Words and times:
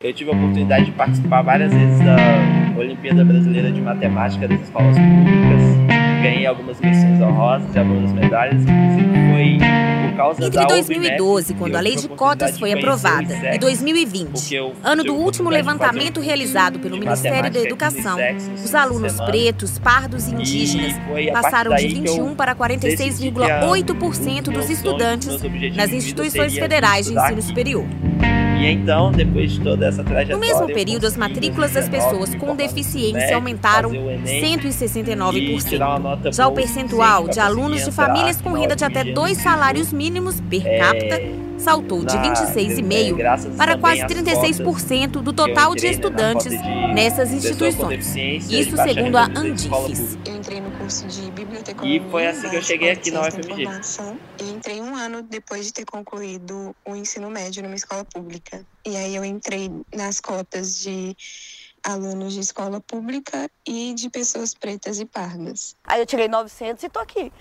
Eu 0.00 0.12
tive 0.12 0.30
a 0.30 0.32
oportunidade 0.32 0.84
de 0.84 0.92
participar 0.92 1.42
várias 1.42 1.74
vezes 1.74 1.98
da 1.98 2.14
Olimpíada 2.78 3.24
Brasileira 3.24 3.72
de 3.72 3.80
Matemática 3.80 4.46
das 4.46 4.60
escolas 4.60 4.96
públicas. 4.96 5.98
Ganhei 6.22 6.46
algumas 6.46 6.80
menções 6.80 7.20
honrosas 7.20 7.74
e 7.74 7.78
algumas 7.80 8.12
medalhas, 8.12 8.62
inclusive 8.62 9.08
foi 9.32 9.58
por 10.08 10.16
causa 10.16 10.44
Entre 10.44 10.56
da 10.56 10.66
2012, 10.66 11.46
UBMEC, 11.46 11.58
quando 11.58 11.74
a 11.74 11.80
lei 11.80 11.96
de 11.96 12.08
cotas 12.10 12.56
foi 12.60 12.74
aprovada, 12.74 13.24
ISEX, 13.24 13.56
e 13.56 13.58
2020, 13.58 14.30
porque 14.30 14.54
eu 14.54 14.72
ano 14.84 15.02
do 15.02 15.16
último 15.16 15.50
levantamento 15.50 16.20
um 16.20 16.22
realizado 16.22 16.78
pelo 16.78 16.96
Ministério 16.96 17.50
da 17.50 17.58
Educação, 17.58 18.20
ISEX, 18.20 18.50
os 18.66 18.72
no 18.72 18.78
alunos 18.78 19.12
semana. 19.14 19.32
pretos, 19.32 19.80
pardos 19.80 20.28
e 20.28 20.30
indígenas 20.32 20.94
passaram 21.32 21.74
de 21.74 21.82
daí 21.82 21.92
que 21.92 22.08
eu 22.08 22.14
21 22.14 22.36
para 22.36 22.54
decidi 22.54 23.32
que 23.32 23.40
46,8% 23.40 24.42
os 24.46 24.54
dos 24.54 24.70
estudantes 24.70 25.42
nas 25.74 25.92
instituições 25.92 26.54
federais 26.54 27.06
de 27.06 27.18
ensino 27.18 27.42
superior. 27.42 27.84
E 28.58 28.66
então, 28.66 29.12
depois 29.12 29.52
de 29.52 29.60
toda 29.60 29.86
essa 29.86 30.02
trajetória. 30.02 30.34
No 30.34 30.40
mesmo 30.40 30.66
período, 30.66 31.06
as 31.06 31.16
matrículas 31.16 31.72
das 31.72 31.88
2019, 31.88 32.26
pessoas 32.28 32.40
com 32.40 32.56
deficiência 32.56 33.34
aumentaram 33.34 33.88
fazer 33.90 34.02
o 34.02 34.10
Enem, 34.10 34.54
e 34.54 34.58
169%. 34.58 35.68
tirar 35.68 35.88
uma 35.90 35.98
nota 35.98 36.32
Já 36.32 36.46
o 36.48 36.52
percentual 36.52 37.28
de 37.28 37.38
alunos 37.40 37.84
de 37.84 37.92
famílias 37.92 38.40
com 38.40 38.52
renda 38.52 38.74
de 38.74 38.84
até 38.84 39.04
dois 39.04 39.38
salários 39.38 39.92
mínimos 39.92 40.40
per 40.40 40.62
capita 40.78 41.14
É, 41.16 41.32
saltou 41.58 42.04
de 42.04 42.14
na- 42.14 42.22
26,5% 42.22 43.20
é, 43.20 43.56
para 43.56 43.76
quase 43.78 44.02
às 44.02 44.08
36% 44.12 45.20
do 45.22 45.32
total 45.32 45.74
de 45.74 45.84
né, 45.84 45.90
estudantes 45.90 46.52
nessas 46.94 47.32
instituições. 47.32 48.14
Isso 48.16 48.76
segundo 48.76 49.16
a 49.16 49.24
Andifes. 49.24 50.18
Eu 50.26 50.36
entrei 50.36 50.60
no 50.60 50.70
curso 50.72 51.06
de 51.06 51.27
E 51.82 52.00
foi 52.10 52.26
assim 52.26 52.48
que 52.48 52.56
eu 52.56 52.62
cheguei 52.62 52.90
aqui 52.90 53.10
na 53.10 53.22
UFMG. 53.22 53.62
Informação. 53.62 54.18
E 54.40 54.50
entrei 54.50 54.80
um 54.80 54.94
ano 54.94 55.22
depois 55.22 55.66
de 55.66 55.72
ter 55.72 55.84
concluído 55.84 56.74
o 56.84 56.96
ensino 56.96 57.30
médio 57.30 57.62
numa 57.62 57.74
escola 57.74 58.04
pública. 58.04 58.64
E 58.86 58.96
aí 58.96 59.14
eu 59.14 59.24
entrei 59.24 59.70
nas 59.94 60.20
cotas 60.20 60.80
de 60.80 61.16
alunos 61.82 62.34
de 62.34 62.40
escola 62.40 62.80
pública 62.80 63.50
e 63.66 63.94
de 63.94 64.10
pessoas 64.10 64.54
pretas 64.54 65.00
e 65.00 65.04
pardas. 65.04 65.76
Aí 65.84 66.00
eu 66.00 66.06
tirei 66.06 66.28
900 66.28 66.82
e 66.82 66.88
tô 66.88 66.98
aqui. 66.98 67.32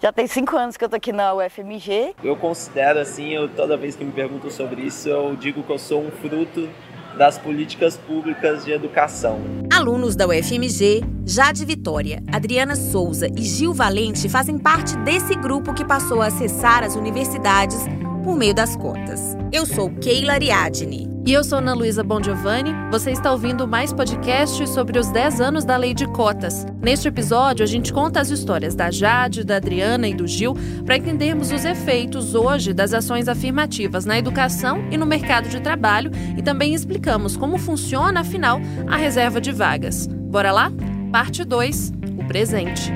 Já 0.00 0.12
tem 0.12 0.26
cinco 0.26 0.56
anos 0.56 0.76
que 0.76 0.84
eu 0.84 0.88
tô 0.88 0.96
aqui 0.96 1.12
na 1.12 1.34
UFMG. 1.34 2.14
Eu 2.22 2.36
considero 2.36 2.98
assim, 2.98 3.30
eu, 3.30 3.48
toda 3.48 3.76
vez 3.76 3.96
que 3.96 4.04
me 4.04 4.12
perguntam 4.12 4.50
sobre 4.50 4.82
isso, 4.82 5.08
eu 5.08 5.34
digo 5.36 5.62
que 5.62 5.70
eu 5.70 5.78
sou 5.78 6.04
um 6.04 6.10
fruto 6.10 6.68
das 7.16 7.38
políticas 7.38 7.96
públicas 7.96 8.64
de 8.64 8.72
educação. 8.72 9.38
Alunos 9.72 10.16
da 10.16 10.26
UFMG, 10.26 11.02
Jade 11.24 11.64
Vitória, 11.64 12.22
Adriana 12.32 12.76
Souza 12.76 13.28
e 13.36 13.42
Gil 13.42 13.72
Valente 13.72 14.28
fazem 14.28 14.58
parte 14.58 14.96
desse 14.98 15.34
grupo 15.34 15.74
que 15.74 15.84
passou 15.84 16.20
a 16.20 16.26
acessar 16.26 16.82
as 16.82 16.96
universidades 16.96 17.84
por 18.22 18.36
meio 18.36 18.54
das 18.54 18.76
cotas. 18.76 19.36
Eu 19.52 19.66
sou 19.66 19.90
Keila 19.90 20.32
Ariadne. 20.34 21.13
E 21.26 21.32
eu 21.32 21.42
sou 21.42 21.56
Ana 21.56 21.72
Luísa 21.72 22.04
Bongiovanni. 22.04 22.70
Você 22.90 23.10
está 23.10 23.32
ouvindo 23.32 23.66
mais 23.66 23.94
podcasts 23.94 24.68
sobre 24.68 24.98
os 24.98 25.08
10 25.08 25.40
anos 25.40 25.64
da 25.64 25.74
Lei 25.74 25.94
de 25.94 26.06
Cotas. 26.06 26.66
Neste 26.82 27.08
episódio, 27.08 27.62
a 27.62 27.66
gente 27.66 27.94
conta 27.94 28.20
as 28.20 28.28
histórias 28.28 28.74
da 28.74 28.90
Jade, 28.90 29.42
da 29.42 29.56
Adriana 29.56 30.06
e 30.06 30.12
do 30.12 30.26
Gil 30.26 30.54
para 30.84 30.98
entendermos 30.98 31.50
os 31.50 31.64
efeitos 31.64 32.34
hoje 32.34 32.74
das 32.74 32.92
ações 32.92 33.26
afirmativas 33.26 34.04
na 34.04 34.18
educação 34.18 34.86
e 34.90 34.98
no 34.98 35.06
mercado 35.06 35.48
de 35.48 35.60
trabalho 35.60 36.10
e 36.36 36.42
também 36.42 36.74
explicamos 36.74 37.38
como 37.38 37.56
funciona, 37.56 38.20
afinal, 38.20 38.60
a 38.86 38.98
reserva 38.98 39.40
de 39.40 39.50
vagas. 39.50 40.06
Bora 40.06 40.52
lá? 40.52 40.70
Parte 41.10 41.42
2 41.42 41.92
O 42.18 42.24
presente. 42.26 42.92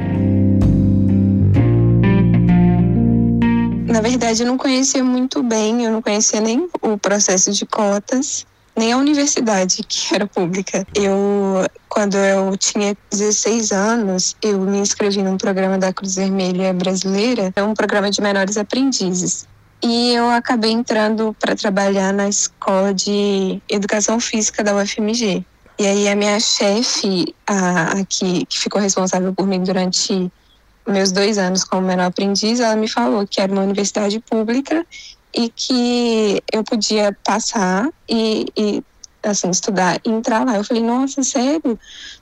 Na 3.99 4.03
verdade, 4.03 4.45
eu 4.45 4.47
não 4.47 4.57
conhecia 4.57 5.03
muito 5.03 5.43
bem, 5.43 5.85
eu 5.85 5.91
não 5.91 6.01
conhecia 6.01 6.41
nem 6.41 6.69
o 6.81 6.97
processo 6.97 7.51
de 7.51 7.67
cotas, 7.67 8.47
nem 8.77 8.93
a 8.93 8.97
universidade, 8.97 9.83
que 9.89 10.15
era 10.15 10.25
pública. 10.25 10.87
Eu, 10.95 11.67
quando 11.89 12.17
eu 12.17 12.57
tinha 12.57 12.97
16 13.11 13.73
anos, 13.73 14.37
eu 14.41 14.61
me 14.61 14.79
inscrevi 14.79 15.21
num 15.21 15.37
programa 15.37 15.79
da 15.79 15.93
Cruz 15.93 16.15
Vermelha 16.15 16.73
Brasileira, 16.73 17.53
é 17.57 17.61
um 17.61 17.75
programa 17.75 18.09
de 18.09 18.21
menores 18.21 18.57
aprendizes. 18.57 19.49
E 19.83 20.13
eu 20.15 20.31
acabei 20.31 20.71
entrando 20.71 21.35
para 21.41 21.57
trabalhar 21.57 22.13
na 22.13 22.29
escola 22.29 22.95
de 22.95 23.61
educação 23.69 24.21
física 24.21 24.63
da 24.63 24.77
UFMG. 24.77 25.45
E 25.77 25.87
aí 25.89 26.09
a 26.09 26.15
minha 26.15 26.39
chefe, 26.39 27.35
a, 27.45 27.99
a 27.99 28.05
que, 28.05 28.47
que 28.47 28.61
ficou 28.61 28.81
responsável 28.81 29.35
por 29.35 29.45
mim 29.45 29.61
durante 29.61 30.31
meus 30.89 31.13
dois 31.13 31.39
anos 31.39 31.65
como 31.65 31.87
menor 31.87 32.07
aprendiz, 32.07 32.61
ela 32.61 32.77
me 32.77 32.89
falou 32.89 33.27
que 33.27 33.41
era 33.41 33.53
uma 33.53 33.63
universidade 33.63 34.19
pública 34.21 34.85
e 35.35 35.49
que 35.49 36.43
eu 36.53 36.65
podia 36.65 37.17
passar 37.25 37.89
e, 38.09 38.47
e 38.57 38.83
assim, 39.23 39.51
estudar 39.51 40.01
e 40.05 40.11
entrar 40.11 40.45
lá. 40.45 40.57
Eu 40.57 40.65
falei, 40.65 40.83
nossa, 40.83 41.23
sério? 41.23 41.79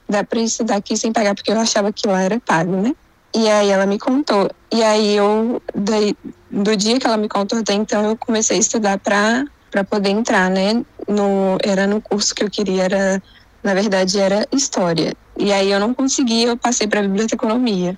Dá 0.07 0.23
para 0.23 0.39
estudar 0.39 0.77
aqui 0.77 0.97
sem 0.97 1.11
pagar? 1.11 1.35
Porque 1.35 1.51
eu 1.51 1.59
achava 1.59 1.91
que 1.91 2.07
lá 2.07 2.21
era 2.21 2.39
pago, 2.39 2.75
né? 2.75 2.93
E 3.33 3.47
aí 3.49 3.69
ela 3.69 3.85
me 3.85 3.99
contou. 3.99 4.49
E 4.71 4.83
aí 4.83 5.15
eu, 5.15 5.61
daí, 5.73 6.15
do 6.49 6.75
dia 6.75 6.99
que 6.99 7.05
ela 7.05 7.17
me 7.17 7.29
contou 7.29 7.59
até 7.59 7.73
então, 7.73 8.05
eu 8.05 8.17
comecei 8.17 8.57
a 8.57 8.59
estudar 8.59 8.97
para 8.99 9.83
poder 9.89 10.09
entrar, 10.09 10.49
né? 10.49 10.83
No, 11.07 11.57
era 11.63 11.87
no 11.87 12.01
curso 12.01 12.33
que 12.33 12.43
eu 12.43 12.49
queria, 12.49 12.83
era, 12.83 13.23
na 13.63 13.73
verdade, 13.73 14.19
era 14.19 14.47
História. 14.51 15.13
E 15.37 15.53
aí 15.53 15.71
eu 15.71 15.79
não 15.79 15.93
consegui, 15.93 16.43
eu 16.43 16.57
passei 16.57 16.87
para 16.87 17.01
Biblioteconomia. 17.01 17.97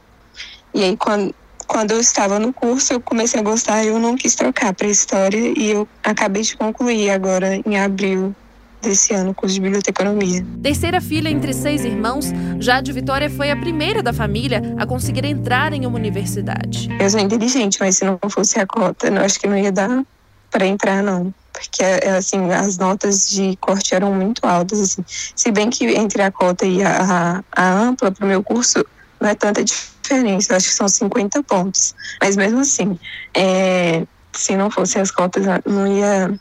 E 0.73 0.83
aí, 0.83 0.97
quando, 0.97 1.33
quando 1.67 1.91
eu 1.91 1.99
estava 1.99 2.39
no 2.39 2.53
curso, 2.53 2.93
eu 2.93 2.99
comecei 2.99 3.39
a 3.39 3.43
gostar, 3.43 3.83
eu 3.83 3.99
não 3.99 4.15
quis 4.15 4.35
trocar 4.35 4.73
para 4.73 4.87
História 4.87 5.53
e 5.57 5.71
eu 5.71 5.87
acabei 6.03 6.41
de 6.41 6.55
concluir 6.57 7.09
agora, 7.09 7.61
em 7.65 7.77
abril 7.77 8.35
desse 8.81 9.13
ano, 9.13 9.31
o 9.31 9.33
curso 9.33 9.55
de 9.55 9.61
Biblioteconomia. 9.61 10.45
Terceira 10.63 11.01
filha 11.01 11.29
entre 11.29 11.53
seis 11.53 11.83
irmãos, 11.83 12.27
Jade 12.59 12.91
Vitória 12.91 13.29
foi 13.29 13.51
a 13.51 13.55
primeira 13.55 14.01
da 14.01 14.13
família 14.13 14.61
a 14.77 14.85
conseguir 14.85 15.25
entrar 15.25 15.73
em 15.73 15.85
uma 15.85 15.97
universidade. 15.97 16.89
Eu 16.99 17.09
sou 17.09 17.19
inteligente, 17.19 17.77
mas 17.79 17.97
se 17.97 18.05
não 18.05 18.17
fosse 18.29 18.59
a 18.59 18.65
cota, 18.65 19.07
eu 19.07 19.21
acho 19.21 19.39
que 19.39 19.47
não 19.47 19.57
ia 19.57 19.71
dar 19.71 20.03
para 20.49 20.65
entrar, 20.65 21.03
não. 21.03 21.33
Porque, 21.51 21.83
assim, 21.83 22.51
as 22.51 22.77
notas 22.77 23.29
de 23.29 23.57
corte 23.57 23.93
eram 23.93 24.13
muito 24.13 24.45
altas, 24.45 24.79
assim. 24.79 25.03
Se 25.35 25.51
bem 25.51 25.69
que 25.69 25.85
entre 25.85 26.21
a 26.21 26.31
cota 26.31 26.65
e 26.65 26.81
a, 26.81 27.43
a, 27.53 27.61
a 27.63 27.73
ampla 27.81 28.11
para 28.11 28.23
o 28.23 28.27
meu 28.27 28.41
curso, 28.41 28.85
não 29.19 29.29
é 29.29 29.35
tanta 29.35 29.63
diferença, 29.63 29.98
eu 30.11 30.55
acho 30.55 30.67
que 30.67 30.73
são 30.73 30.87
50 30.87 31.43
pontos. 31.43 31.95
Mas 32.21 32.35
mesmo 32.35 32.59
assim, 32.59 32.97
é, 33.33 34.05
se 34.33 34.55
não 34.55 34.69
fossem 34.69 35.01
as 35.01 35.11
cotas, 35.11 35.45
não 35.65 35.87
ia, 35.87 36.39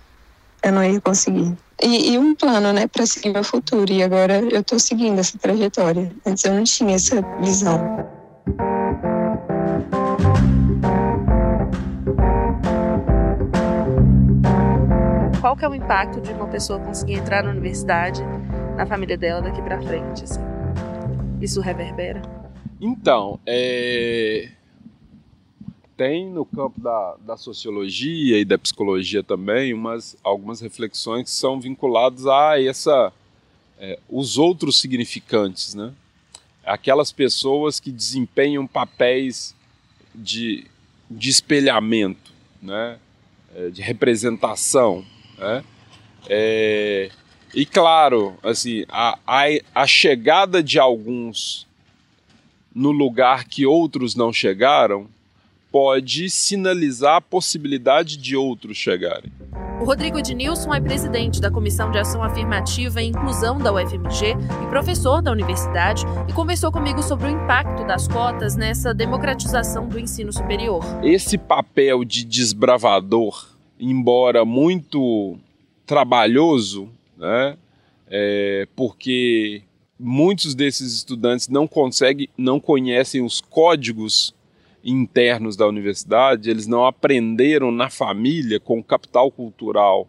eu 0.63 0.73
não 0.73 0.85
ia 0.85 1.01
conseguir. 1.01 1.57
E, 1.81 2.13
e 2.13 2.19
um 2.19 2.35
plano, 2.35 2.73
né, 2.73 2.87
para 2.87 3.07
seguir 3.07 3.33
meu 3.33 3.45
futuro. 3.45 3.93
E 3.93 4.03
agora 4.03 4.41
eu 4.41 4.61
estou 4.61 4.79
seguindo 4.79 5.19
essa 5.19 5.39
trajetória. 5.39 6.11
Antes 6.27 6.45
eu 6.45 6.55
não 6.55 6.65
tinha 6.65 6.97
essa 6.97 7.23
visão. 7.41 8.09
Qual 15.41 15.57
que 15.57 15.65
é 15.65 15.69
o 15.69 15.75
impacto 15.75 16.21
de 16.21 16.33
uma 16.33 16.49
pessoa 16.49 16.81
conseguir 16.81 17.15
entrar 17.15 17.45
na 17.45 17.51
universidade, 17.51 18.23
na 18.77 18.85
família 18.85 19.17
dela 19.17 19.41
daqui 19.41 19.63
para 19.63 19.81
frente? 19.81 20.25
Assim? 20.25 20.41
Isso 21.41 21.61
reverbera? 21.61 22.21
Então, 22.81 23.41
é... 23.45 24.51
tem 25.97 26.31
no 26.31 26.45
campo 26.45 26.81
da, 26.81 27.17
da, 27.21 27.37
sociologia 27.37 28.39
e 28.39 28.45
da 28.45 28.57
psicologia 28.57 29.23
também 29.23 29.75
umas, 29.75 30.17
algumas 30.23 30.61
reflexões 30.61 31.25
que 31.25 31.31
são 31.31 31.61
vinculadas 31.61 32.27
a 32.27 32.61
essa, 32.63 33.13
é, 33.79 33.99
os 34.09 34.39
outros 34.39 34.81
significantes, 34.81 35.75
né? 35.75 35.93
Aquelas 36.65 37.11
pessoas 37.11 37.81
que 37.81 37.91
desempenham 37.91 38.67
papéis 38.67 39.57
de, 40.15 40.67
de 41.11 41.31
espelhamento, 41.31 42.33
né? 42.63 42.99
É, 43.57 43.71
de 43.71 43.83
representação, 43.83 45.05
né? 45.37 45.65
É, 46.29 47.11
e 47.55 47.65
claro, 47.67 48.37
assim, 48.43 48.85
a, 48.89 49.19
a, 49.27 49.45
a 49.75 49.87
chegada 49.87 50.63
de 50.63 50.79
alguns 50.79 51.68
no 52.79 52.93
lugar 52.93 53.45
que 53.45 53.67
outros 53.67 54.15
não 54.15 54.33
chegaram, 54.33 55.09
pode 55.71 56.31
sinalizar 56.31 57.17
a 57.17 57.21
possibilidade 57.21 58.17
de 58.17 58.37
outros 58.37 58.77
chegarem. 58.77 59.33
O 59.81 59.85
Rodrigo 59.85 60.19
Ednilson 60.19 60.73
é 60.73 60.81
presidente 60.81 61.41
da 61.41 61.51
Comissão 61.51 61.91
de 61.91 61.99
Ação 61.99 62.23
Afirmativa 62.23 63.03
e 63.03 63.09
Inclusão 63.09 63.59
da 63.59 63.73
UFMG 63.73 64.37
e 64.63 64.67
professor 64.71 65.21
da 65.21 65.33
universidade 65.33 66.05
e 66.29 66.33
conversou 66.33 66.71
comigo 66.71 67.03
sobre 67.03 67.27
o 67.27 67.31
impacto 67.31 67.85
das 67.85 68.07
cotas 68.07 68.55
nessa 68.55 68.95
democratização 68.95 69.89
do 69.89 69.99
ensino 69.99 70.33
superior. 70.33 70.81
Esse 71.03 71.37
papel 71.37 72.05
de 72.05 72.25
desbravador, 72.25 73.49
embora 73.79 74.45
muito 74.45 75.37
trabalhoso, 75.85 76.89
né, 77.17 77.57
é, 78.09 78.69
porque 78.77 79.63
muitos 79.99 80.55
desses 80.55 80.95
estudantes 80.95 81.49
não 81.49 81.67
conseguem, 81.67 82.29
não 82.37 82.61
conhecem 82.61 83.23
os 83.23 83.41
códigos 83.41 84.35
internos 84.85 85.57
da 85.57 85.67
universidade, 85.67 86.49
eles 86.49 86.67
não 86.67 86.87
aprenderam 86.87 87.71
na 87.71 87.91
família 87.91 88.61
com 88.61 88.83
capital 88.83 89.31
cultural 89.31 90.09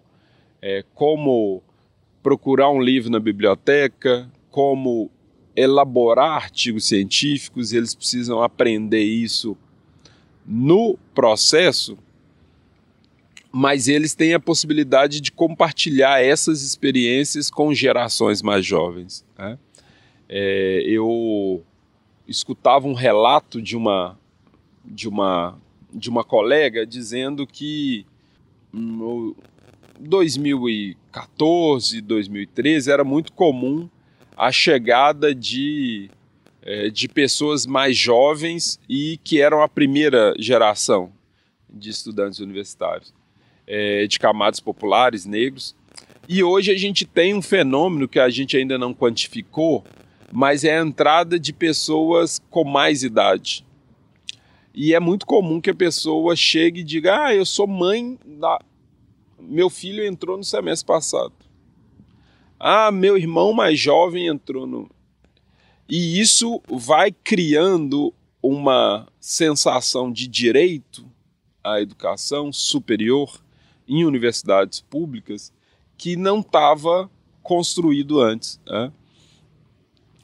é, 0.62 0.84
como 0.94 1.64
procurar 2.22 2.70
um 2.70 2.82
livro 2.82 3.10
na 3.10 3.20
biblioteca, 3.20 4.30
como 4.52 5.10
elaborar 5.56 6.44
artigos 6.44 6.86
científicos, 6.86 7.74
eles 7.74 7.96
precisam 7.96 8.42
aprender 8.42 9.04
isso 9.04 9.58
no 10.46 10.98
processo, 11.14 11.98
mas 13.52 13.88
eles 13.88 14.14
têm 14.14 14.34
a 14.34 14.40
possibilidade 14.40 15.20
de 15.20 15.32
compartilhar 15.32 16.24
essas 16.24 16.62
experiências 16.62 17.50
com 17.50 17.74
gerações 17.74 18.42
mais 18.42 18.66
jovens. 18.66 19.26
Né? 19.38 19.58
É, 20.30 20.84
eu 20.86 21.64
escutava 22.28 22.88
um 22.88 22.94
relato 22.94 23.62
de 23.62 23.76
uma 23.76 24.18
de 24.86 25.10
uma 25.10 25.58
de 25.92 26.10
uma 26.10 26.24
colega 26.24 26.86
dizendo 26.86 27.48
que 27.48 28.06
no 28.72 29.36
2014, 30.00 32.02
2013 32.02 32.92
era 32.92 33.04
muito 33.04 33.34
comum 33.34 33.90
a 34.38 34.52
chegada 34.52 35.34
de, 35.36 36.10
é, 36.62 36.90
de 36.90 37.10
pessoas 37.10 37.66
mais 37.66 37.98
jovens 37.98 38.80
e 38.88 39.20
que 39.24 39.42
eram 39.42 39.62
a 39.62 39.68
primeira 39.68 40.34
geração 40.40 41.12
de 41.70 41.90
estudantes 41.90 42.40
universitários, 42.40 43.14
é, 43.68 44.08
de 44.08 44.18
camadas 44.18 44.62
populares, 44.62 45.26
negros. 45.26 45.76
E 46.28 46.42
hoje 46.42 46.72
a 46.72 46.78
gente 46.78 47.06
tem 47.06 47.34
um 47.34 47.42
fenômeno 47.42 48.08
que 48.08 48.20
a 48.20 48.30
gente 48.30 48.56
ainda 48.56 48.78
não 48.78 48.94
quantificou, 48.94 49.84
mas 50.32 50.64
é 50.64 50.78
a 50.78 50.82
entrada 50.82 51.40
de 51.40 51.52
pessoas 51.52 52.40
com 52.50 52.64
mais 52.64 53.04
idade. 53.04 53.66
E 54.74 54.94
é 54.94 55.00
muito 55.00 55.26
comum 55.26 55.60
que 55.60 55.70
a 55.70 55.76
pessoa 55.76 56.36
chegue 56.36 56.82
e 56.82 56.84
diga: 56.84 57.26
Ah, 57.26 57.36
eu 57.36 57.46
sou 57.46 57.68
mãe 57.68 58.18
da. 58.26 58.60
Meu 59.40 59.70
filho 59.70 60.06
entrou 60.06 60.38
no 60.38 60.44
semestre 60.44 60.86
passado. 60.86 61.34
Ah, 62.60 62.92
meu 62.92 63.18
irmão 63.18 63.54
mais 63.54 63.80
jovem 63.80 64.28
entrou 64.28 64.68
no. 64.68 64.90
E 65.88 66.20
isso 66.20 66.62
vai 66.70 67.12
criando 67.12 68.14
uma 68.42 69.08
sensação 69.20 70.12
de 70.12 70.28
direito 70.28 71.06
à 71.64 71.82
educação 71.82 72.54
superior 72.54 73.42
em 73.88 74.06
universidades 74.06 74.82
públicas 74.82 75.52
que 75.98 76.16
não 76.16 76.42
estava 76.42 77.10
construído 77.42 78.22
antes. 78.22 78.60
Né? 78.68 78.92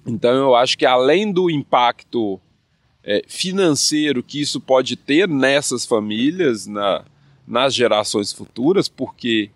Então, 0.05 0.33
eu 0.35 0.55
acho 0.55 0.77
que 0.77 0.85
além 0.85 1.31
do 1.31 1.49
impacto 1.49 2.39
é, 3.03 3.23
financeiro 3.27 4.23
que 4.23 4.41
isso 4.41 4.59
pode 4.59 4.95
ter 4.95 5.27
nessas 5.27 5.85
famílias, 5.85 6.67
na, 6.67 7.03
nas 7.47 7.73
gerações 7.73 8.33
futuras, 8.33 8.87
porque 8.89 9.49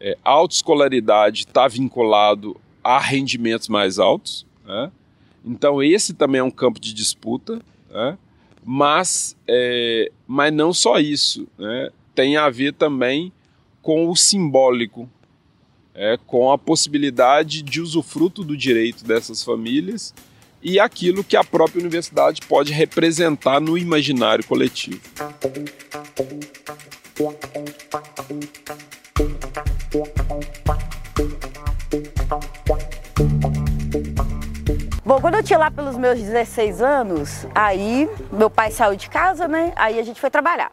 é, 0.00 0.16
autoescolaridade 0.24 1.40
está 1.40 1.66
vinculado 1.68 2.56
a 2.82 2.98
rendimentos 2.98 3.68
mais 3.68 3.98
altos. 3.98 4.46
Né? 4.64 4.90
Então, 5.44 5.82
esse 5.82 6.14
também 6.14 6.40
é 6.40 6.44
um 6.44 6.50
campo 6.50 6.80
de 6.80 6.92
disputa. 6.92 7.60
Né? 7.90 8.18
Mas, 8.64 9.36
é, 9.46 10.10
mas 10.26 10.52
não 10.52 10.72
só 10.72 10.98
isso. 10.98 11.46
Né? 11.58 11.90
Tem 12.14 12.36
a 12.36 12.50
ver 12.50 12.74
também 12.74 13.32
com 13.80 14.08
o 14.08 14.16
simbólico, 14.16 15.08
é, 15.98 16.16
com 16.28 16.52
a 16.52 16.56
possibilidade 16.56 17.60
de 17.60 17.80
usufruto 17.80 18.44
do 18.44 18.56
direito 18.56 19.04
dessas 19.04 19.42
famílias 19.42 20.14
e 20.62 20.78
aquilo 20.78 21.24
que 21.24 21.36
a 21.36 21.42
própria 21.42 21.80
universidade 21.80 22.40
pode 22.42 22.72
representar 22.72 23.60
no 23.60 23.76
imaginário 23.76 24.46
coletivo. 24.46 25.00
Bom, 35.04 35.20
quando 35.20 35.34
eu 35.34 35.42
tinha 35.42 35.58
lá 35.58 35.68
pelos 35.68 35.96
meus 35.96 36.20
16 36.20 36.80
anos, 36.80 37.44
aí 37.52 38.08
meu 38.30 38.48
pai 38.48 38.70
saiu 38.70 38.94
de 38.94 39.10
casa, 39.10 39.48
né? 39.48 39.72
Aí 39.74 39.98
a 39.98 40.02
gente 40.04 40.20
foi 40.20 40.30
trabalhar. 40.30 40.70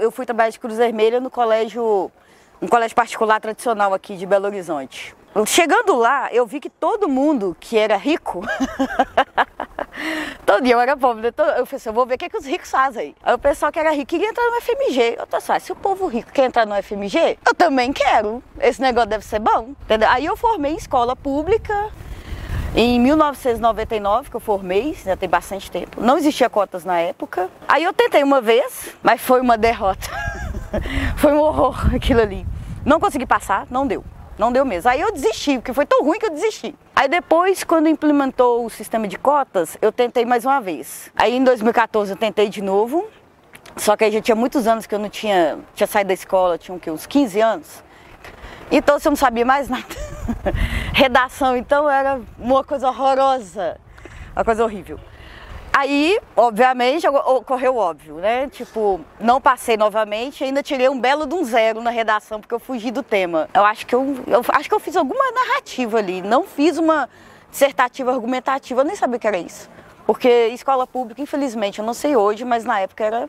Eu 0.00 0.10
fui 0.10 0.24
trabalhar 0.24 0.50
de 0.50 0.58
Cruz 0.58 0.78
Vermelha 0.78 1.20
no 1.20 1.28
colégio, 1.28 2.10
um 2.60 2.68
colégio 2.68 2.94
particular 2.94 3.40
tradicional 3.40 3.92
aqui 3.94 4.16
de 4.16 4.26
Belo 4.26 4.46
Horizonte. 4.46 5.14
Chegando 5.46 5.96
lá, 5.96 6.28
eu 6.32 6.46
vi 6.46 6.60
que 6.60 6.70
todo 6.70 7.08
mundo 7.08 7.56
que 7.58 7.76
era 7.76 7.96
rico, 7.96 8.42
todo 10.46 10.62
dia 10.62 10.74
eu 10.74 10.80
era 10.80 10.96
pobre, 10.96 11.22
né? 11.22 11.32
eu 11.56 11.64
assim, 11.64 11.88
eu 11.88 11.92
vou 11.92 12.06
ver 12.06 12.14
o 12.14 12.18
que, 12.18 12.26
é 12.26 12.28
que 12.28 12.36
os 12.36 12.46
ricos 12.46 12.70
fazem. 12.70 13.16
Aí 13.20 13.34
o 13.34 13.38
pessoal 13.38 13.72
que 13.72 13.78
era 13.80 13.90
rico 13.90 14.06
queria 14.06 14.28
entrar 14.28 14.44
no 14.44 14.60
FMG. 14.60 15.16
Eu 15.18 15.26
tô 15.26 15.36
ah, 15.36 15.58
se 15.58 15.72
o 15.72 15.76
povo 15.76 16.06
rico 16.06 16.30
quer 16.30 16.44
entrar 16.44 16.64
no 16.64 16.80
FMG, 16.80 17.36
eu 17.44 17.52
também 17.52 17.92
quero. 17.92 18.40
Esse 18.60 18.80
negócio 18.80 19.10
deve 19.10 19.24
ser 19.24 19.40
bom. 19.40 19.74
Entendeu? 19.82 20.08
Aí 20.08 20.24
eu 20.24 20.36
formei 20.36 20.72
em 20.72 20.76
escola 20.76 21.16
pública, 21.16 21.90
em 22.76 23.00
1999 23.00 24.30
que 24.30 24.36
eu 24.36 24.40
formei, 24.40 24.96
já 25.04 25.16
tem 25.16 25.28
bastante 25.28 25.68
tempo. 25.68 26.00
Não 26.00 26.16
existia 26.16 26.48
cotas 26.48 26.84
na 26.84 27.00
época. 27.00 27.48
Aí 27.66 27.82
eu 27.82 27.92
tentei 27.92 28.22
uma 28.22 28.40
vez, 28.40 28.94
mas 29.02 29.20
foi 29.20 29.40
uma 29.40 29.58
derrota. 29.58 30.08
foi 31.16 31.32
um 31.32 31.40
horror 31.40 31.94
aquilo 31.94 32.20
ali. 32.20 32.46
Não 32.84 33.00
consegui 33.00 33.26
passar, 33.26 33.66
não 33.70 33.86
deu. 33.86 34.04
Não 34.38 34.52
deu 34.52 34.64
mesmo. 34.64 34.90
Aí 34.90 35.00
eu 35.00 35.12
desisti, 35.12 35.56
porque 35.56 35.72
foi 35.72 35.86
tão 35.86 36.02
ruim 36.02 36.18
que 36.18 36.26
eu 36.26 36.30
desisti. 36.30 36.74
Aí 36.94 37.08
depois, 37.08 37.62
quando 37.62 37.88
implementou 37.88 38.64
o 38.66 38.70
sistema 38.70 39.06
de 39.06 39.16
cotas, 39.16 39.78
eu 39.80 39.92
tentei 39.92 40.24
mais 40.24 40.44
uma 40.44 40.60
vez. 40.60 41.10
Aí 41.14 41.36
em 41.36 41.44
2014 41.44 42.12
eu 42.12 42.16
tentei 42.16 42.48
de 42.48 42.60
novo. 42.60 43.06
Só 43.76 43.96
que 43.96 44.04
aí 44.04 44.12
já 44.12 44.20
tinha 44.20 44.34
muitos 44.34 44.66
anos 44.66 44.86
que 44.86 44.94
eu 44.94 44.98
não 44.98 45.08
tinha, 45.08 45.58
tinha 45.74 45.86
saído 45.86 46.08
da 46.08 46.14
escola, 46.14 46.58
tinha 46.58 46.78
que, 46.78 46.90
uns 46.90 47.06
15 47.06 47.40
anos. 47.40 47.84
Então 48.70 48.98
você 48.98 49.08
não 49.08 49.16
sabia 49.16 49.44
mais 49.44 49.68
nada. 49.68 49.84
Redação 50.94 51.56
então 51.56 51.88
era 51.88 52.20
uma 52.38 52.64
coisa 52.64 52.88
horrorosa, 52.88 53.78
uma 54.34 54.44
coisa 54.44 54.64
horrível. 54.64 54.98
Aí, 55.76 56.20
obviamente, 56.36 57.04
ocorreu 57.08 57.76
óbvio, 57.76 58.14
né? 58.18 58.48
Tipo, 58.48 59.00
não 59.18 59.40
passei 59.40 59.76
novamente, 59.76 60.44
ainda 60.44 60.62
tirei 60.62 60.88
um 60.88 61.00
belo 61.00 61.26
de 61.26 61.34
um 61.34 61.42
zero 61.42 61.82
na 61.82 61.90
redação 61.90 62.40
porque 62.40 62.54
eu 62.54 62.60
fugi 62.60 62.92
do 62.92 63.02
tema. 63.02 63.48
Eu 63.52 63.64
acho 63.64 63.84
que 63.84 63.92
eu, 63.92 64.14
eu 64.28 64.40
acho 64.50 64.68
que 64.68 64.74
eu 64.74 64.78
fiz 64.78 64.94
alguma 64.94 65.32
narrativa 65.32 65.98
ali, 65.98 66.22
não 66.22 66.44
fiz 66.44 66.78
uma 66.78 67.08
dissertativa 67.50 68.12
argumentativa, 68.12 68.82
eu 68.82 68.84
nem 68.84 68.94
sabia 68.94 69.16
o 69.16 69.18
que 69.18 69.26
era 69.26 69.36
isso. 69.36 69.68
Porque 70.06 70.28
escola 70.52 70.86
pública, 70.86 71.20
infelizmente, 71.20 71.80
eu 71.80 71.84
não 71.84 71.92
sei 71.92 72.14
hoje, 72.14 72.44
mas 72.44 72.64
na 72.64 72.78
época 72.78 73.04
era 73.04 73.28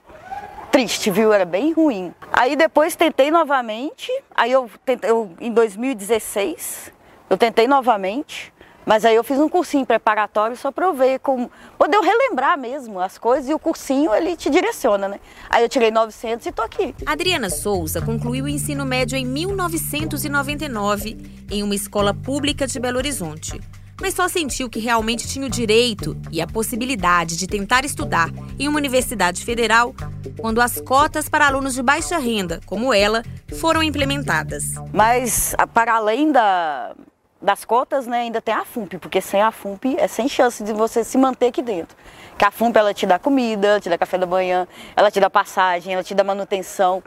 triste, 0.71 1.09
viu? 1.09 1.33
Era 1.33 1.45
bem 1.45 1.74
ruim. 1.74 2.13
Aí 2.31 2.56
depois 2.56 2.95
tentei 2.95 3.31
novamente, 3.31 4.12
aí 4.36 4.51
eu, 4.51 4.69
tentei, 4.86 5.09
eu 5.09 5.31
em 5.42 5.51
2016, 5.51 6.94
eu 7.27 7.38
tentei 7.39 7.68
novamente, 7.68 8.53
mas 8.86 9.04
aí 9.04 9.16
eu 9.16 9.24
fiz 9.24 9.40
um 9.40 9.50
cursinho 9.50 9.86
preparatório 9.86 10.56
só 10.56 10.71
para 10.71 10.86
eu 10.86 10.94
ver 10.94 11.19
como 11.19 11.50
poder 11.78 12.00
relembrar 12.00 12.57
mesmo 12.57 13.00
as 13.00 13.18
coisas 13.18 13.50
e 13.50 13.54
o 13.54 13.59
cursinho 13.59 14.14
ele 14.14 14.36
te 14.36 14.50
direciona, 14.50 15.07
né? 15.07 15.19
Aí 15.50 15.64
eu 15.64 15.69
tirei 15.69 15.92
900 15.92 16.45
e 16.45 16.52
tô 16.52 16.62
aqui. 16.62 16.94
Adriana 17.06 17.50
Souza 17.50 18.02
concluiu 18.02 18.45
o 18.45 18.50
ensino 18.50 18.86
médio 18.86 19.18
em 19.18 19.26
1999 19.26 21.18
em 21.50 21.64
uma 21.64 21.76
escola 21.76 22.14
pública 22.14 22.68
de 22.68 22.80
Belo 22.80 22.98
Horizonte. 22.98 23.59
Mas 24.02 24.14
só 24.14 24.28
sentiu 24.28 24.69
que 24.69 24.80
realmente 24.80 25.28
tinha 25.28 25.48
o 25.48 25.50
direito 25.50 26.18
e 26.30 26.42
a 26.42 26.48
possibilidade 26.48 27.38
de 27.38 27.48
tentar 27.48 27.86
estudar 27.86 28.30
em 28.59 28.68
uma 28.68 28.78
universidade 28.78 29.44
federal 29.45 29.95
quando 30.38 30.59
as 30.59 30.81
cotas 30.81 31.30
para 31.30 31.48
alunos 31.48 31.76
de 31.76 31.81
baixa 31.81 32.18
renda, 32.18 32.59
como 32.66 32.94
ela, 32.94 33.24
foram 33.57 33.81
implementadas. 33.81 34.74
Mas 34.92 35.56
para 35.74 35.95
além 35.95 36.31
da 36.31 36.94
das 37.42 37.65
cotas, 37.65 38.07
né, 38.07 38.21
ainda 38.21 38.42
tem 38.42 38.54
a 38.54 38.65
FUMP, 38.65 38.97
porque 38.97 39.21
sem 39.21 39.42
a 39.42 39.51
FUMP 39.51 39.95
é 39.97 40.07
sem 40.07 40.27
chance 40.27 40.63
de 40.63 40.73
você 40.73 41.04
se 41.04 41.18
manter 41.18 41.47
aqui 41.47 41.61
dentro. 41.61 41.95
Que 42.37 42.45
a 42.45 42.51
FUMP 42.51 42.77
ela 42.77 42.94
te 42.94 43.06
dá 43.06 43.19
comida, 43.19 43.80
te 43.80 43.89
dá 43.89 43.97
café 43.97 44.18
da 44.18 44.25
manhã, 44.25 44.68
ela 44.95 45.11
te 45.11 45.19
dá 45.19 45.30
passagem, 45.30 45.94
ela 45.94 46.04
te 46.04 46.15
dá 46.15 46.23
manutenção, 46.23 47.04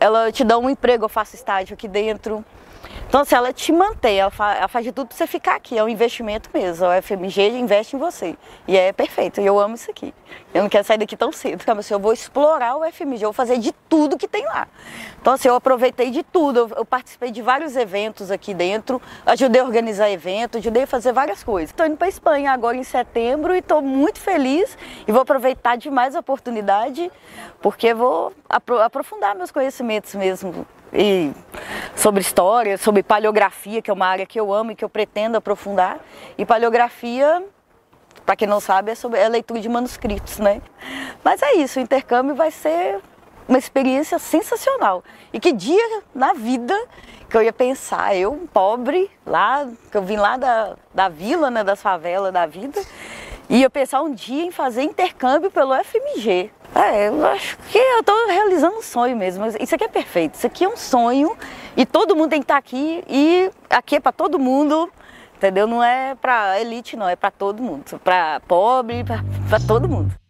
ela 0.00 0.30
te 0.32 0.44
dá 0.44 0.58
um 0.58 0.68
emprego, 0.68 1.04
eu 1.04 1.08
faço 1.08 1.34
estágio 1.34 1.74
aqui 1.74 1.88
dentro. 1.88 2.44
Então, 3.08 3.24
se 3.24 3.34
ela 3.34 3.52
te 3.52 3.72
mantém, 3.72 4.18
ela, 4.18 4.30
faz, 4.30 4.58
ela 4.58 4.68
faz 4.68 4.84
de 4.84 4.92
tudo 4.92 5.08
para 5.08 5.16
você 5.16 5.26
ficar 5.26 5.54
aqui. 5.54 5.78
É 5.78 5.82
um 5.82 5.88
investimento 5.88 6.50
mesmo. 6.52 6.86
A 6.86 7.00
FMG 7.00 7.50
investe 7.50 7.96
em 7.96 7.98
você. 7.98 8.36
E 8.66 8.76
é 8.76 8.92
perfeito. 8.92 9.40
Eu 9.40 9.58
amo 9.58 9.74
isso 9.74 9.90
aqui. 9.90 10.12
Eu 10.52 10.62
não 10.62 10.68
quero 10.68 10.84
sair 10.84 10.98
daqui 10.98 11.16
tão 11.16 11.30
cedo. 11.30 11.60
Então, 11.62 11.78
assim, 11.78 11.94
eu 11.94 12.00
vou 12.00 12.12
explorar 12.12 12.76
o 12.76 12.84
FMG, 12.92 13.24
eu 13.24 13.28
vou 13.28 13.32
fazer 13.32 13.58
de 13.58 13.72
tudo 13.88 14.18
que 14.18 14.26
tem 14.26 14.44
lá. 14.44 14.66
Então, 15.20 15.34
assim, 15.34 15.48
eu 15.48 15.54
aproveitei 15.54 16.10
de 16.10 16.22
tudo. 16.22 16.58
Eu, 16.58 16.70
eu 16.78 16.84
participei 16.84 17.30
de 17.30 17.42
vários 17.42 17.76
eventos 17.76 18.30
aqui 18.30 18.52
dentro, 18.52 19.00
ajudei 19.24 19.60
a 19.60 19.64
organizar 19.64 20.10
eventos, 20.10 20.60
ajudei 20.60 20.82
a 20.82 20.86
fazer 20.86 21.12
várias 21.12 21.44
coisas. 21.44 21.70
Estou 21.70 21.86
indo 21.86 21.96
para 21.96 22.08
Espanha 22.08 22.52
agora 22.52 22.76
em 22.76 22.84
setembro 22.84 23.54
e 23.54 23.58
estou 23.58 23.80
muito 23.80 24.18
feliz 24.18 24.76
e 25.06 25.12
vou 25.12 25.22
aproveitar 25.22 25.76
demais 25.76 26.16
a 26.16 26.20
oportunidade, 26.20 27.10
porque 27.60 27.94
vou 27.94 28.32
aprofundar 28.48 29.34
meus 29.34 29.50
conhecimentos 29.50 30.14
mesmo 30.14 30.66
e 30.92 31.32
sobre 31.96 32.20
história, 32.20 32.76
sobre 32.78 33.02
paleografia, 33.02 33.80
que 33.82 33.90
é 33.90 33.92
uma 33.92 34.06
área 34.06 34.26
que 34.26 34.38
eu 34.38 34.52
amo 34.52 34.70
e 34.70 34.74
que 34.76 34.84
eu 34.84 34.88
pretendo 34.88 35.36
aprofundar. 35.38 35.98
E 36.36 36.44
paleografia, 36.44 37.42
para 38.24 38.36
quem 38.36 38.46
não 38.46 38.60
sabe, 38.60 38.92
é, 38.92 38.94
sobre, 38.94 39.18
é 39.18 39.28
leitura 39.28 39.58
de 39.58 39.68
manuscritos, 39.68 40.38
né? 40.38 40.60
Mas 41.24 41.42
é 41.42 41.54
isso, 41.54 41.80
o 41.80 41.82
intercâmbio 41.82 42.34
vai 42.34 42.50
ser 42.50 43.00
uma 43.48 43.58
experiência 43.58 44.18
sensacional. 44.18 45.02
E 45.32 45.40
que 45.40 45.52
dia 45.52 46.02
na 46.14 46.34
vida 46.34 46.76
que 47.28 47.36
eu 47.36 47.42
ia 47.42 47.52
pensar, 47.52 48.14
eu, 48.14 48.48
pobre, 48.52 49.10
lá, 49.24 49.66
que 49.90 49.96
eu 49.96 50.02
vim 50.02 50.16
lá 50.16 50.36
da, 50.36 50.76
da 50.94 51.08
vila, 51.08 51.50
né, 51.50 51.64
das 51.64 51.82
favelas 51.82 52.32
da 52.32 52.46
vida, 52.46 52.80
ia 53.48 53.70
pensar 53.70 54.02
um 54.02 54.12
dia 54.12 54.44
em 54.44 54.50
fazer 54.50 54.82
intercâmbio 54.82 55.50
pelo 55.50 55.74
FMG. 55.82 56.50
É, 56.74 57.08
eu 57.08 57.26
acho 57.26 57.56
que 57.70 57.78
eu 57.78 58.00
estou 58.00 58.26
realizando 58.28 58.76
um 58.76 58.82
sonho 58.82 59.16
mesmo. 59.16 59.44
Isso 59.60 59.74
aqui 59.74 59.84
é 59.84 59.88
perfeito, 59.88 60.34
isso 60.34 60.46
aqui 60.46 60.64
é 60.64 60.68
um 60.68 60.76
sonho 60.76 61.36
e 61.76 61.86
todo 61.86 62.14
mundo 62.14 62.30
tem 62.30 62.40
que 62.40 62.44
estar 62.44 62.56
aqui 62.56 63.02
e 63.08 63.50
aqui 63.70 63.96
é 63.96 64.00
para 64.00 64.12
todo 64.12 64.38
mundo, 64.38 64.90
entendeu? 65.36 65.66
Não 65.66 65.82
é 65.82 66.14
para 66.14 66.60
elite, 66.60 66.96
não, 66.96 67.08
é 67.08 67.16
para 67.16 67.30
todo 67.30 67.62
mundo, 67.62 67.98
para 68.02 68.40
pobre, 68.40 69.04
para 69.04 69.60
todo 69.66 69.88
mundo. 69.88 70.25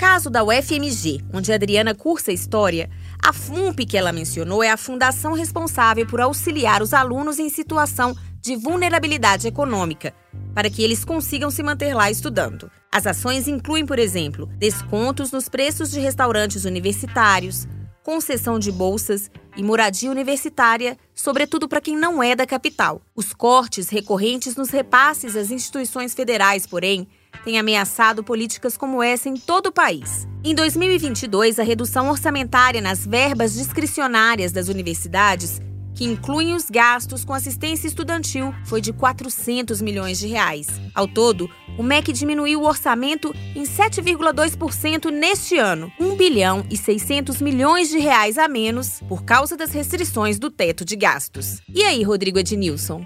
Caso 0.00 0.30
da 0.30 0.42
UFMG, 0.42 1.20
onde 1.30 1.52
Adriana 1.52 1.94
cursa 1.94 2.32
História, 2.32 2.88
a 3.22 3.34
FUMP 3.34 3.84
que 3.84 3.98
ela 3.98 4.12
mencionou 4.12 4.62
é 4.62 4.70
a 4.70 4.76
fundação 4.78 5.34
responsável 5.34 6.06
por 6.06 6.22
auxiliar 6.22 6.80
os 6.80 6.94
alunos 6.94 7.38
em 7.38 7.50
situação 7.50 8.16
de 8.40 8.56
vulnerabilidade 8.56 9.46
econômica, 9.46 10.14
para 10.54 10.70
que 10.70 10.82
eles 10.82 11.04
consigam 11.04 11.50
se 11.50 11.62
manter 11.62 11.92
lá 11.92 12.10
estudando. 12.10 12.70
As 12.90 13.06
ações 13.06 13.46
incluem, 13.46 13.84
por 13.84 13.98
exemplo, 13.98 14.46
descontos 14.56 15.32
nos 15.32 15.50
preços 15.50 15.90
de 15.90 16.00
restaurantes 16.00 16.64
universitários, 16.64 17.68
concessão 18.02 18.58
de 18.58 18.72
bolsas 18.72 19.30
e 19.54 19.62
moradia 19.62 20.10
universitária, 20.10 20.96
sobretudo 21.14 21.68
para 21.68 21.78
quem 21.82 21.94
não 21.94 22.22
é 22.22 22.34
da 22.34 22.46
capital. 22.46 23.02
Os 23.14 23.34
cortes 23.34 23.90
recorrentes 23.90 24.56
nos 24.56 24.70
repasses 24.70 25.36
às 25.36 25.50
instituições 25.50 26.14
federais, 26.14 26.66
porém, 26.66 27.06
tem 27.44 27.58
ameaçado 27.58 28.22
políticas 28.22 28.76
como 28.76 29.02
essa 29.02 29.28
em 29.28 29.36
todo 29.36 29.66
o 29.66 29.72
país. 29.72 30.26
Em 30.44 30.54
2022, 30.54 31.58
a 31.58 31.62
redução 31.62 32.08
orçamentária 32.08 32.80
nas 32.80 33.06
verbas 33.06 33.54
discricionárias 33.54 34.52
das 34.52 34.68
universidades, 34.68 35.60
que 35.94 36.04
incluem 36.04 36.54
os 36.54 36.70
gastos 36.70 37.24
com 37.24 37.34
assistência 37.34 37.86
estudantil, 37.86 38.54
foi 38.64 38.80
de 38.80 38.92
400 38.92 39.82
milhões 39.82 40.18
de 40.18 40.26
reais. 40.28 40.66
Ao 40.94 41.06
todo, 41.06 41.50
o 41.76 41.82
MEC 41.82 42.12
diminuiu 42.12 42.62
o 42.62 42.66
orçamento 42.66 43.34
em 43.54 43.64
7,2% 43.64 45.10
neste 45.10 45.58
ano, 45.58 45.92
1 46.00 46.16
bilhão 46.16 46.64
e 46.70 46.76
600 46.76 47.40
milhões 47.42 47.90
de 47.90 47.98
reais 47.98 48.38
a 48.38 48.48
menos 48.48 49.00
por 49.08 49.24
causa 49.24 49.56
das 49.56 49.72
restrições 49.72 50.38
do 50.38 50.50
teto 50.50 50.84
de 50.84 50.96
gastos. 50.96 51.60
E 51.68 51.82
aí, 51.82 52.02
Rodrigo 52.02 52.38
Ednilson? 52.38 53.04